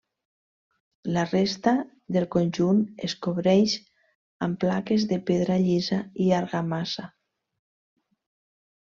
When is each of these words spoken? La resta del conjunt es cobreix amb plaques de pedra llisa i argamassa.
La 1.15 1.23
resta 1.31 1.73
del 2.15 2.23
conjunt 2.35 2.79
es 3.07 3.13
cobreix 3.25 3.75
amb 4.47 4.57
plaques 4.63 5.05
de 5.11 5.19
pedra 5.27 5.59
llisa 5.65 5.99
i 6.25 6.31
argamassa. 6.39 7.07